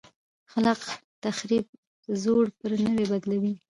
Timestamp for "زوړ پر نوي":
2.21-3.05